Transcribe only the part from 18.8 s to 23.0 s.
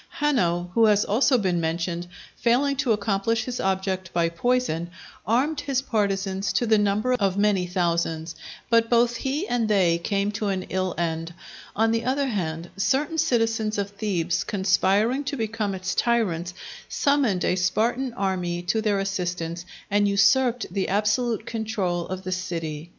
their assistance, and usurped the absolute control of the city.